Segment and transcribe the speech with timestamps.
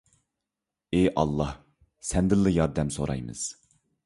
[0.93, 1.53] ئى ئاللاھ
[2.13, 3.47] سەندىنلا ياردەم سورايمىز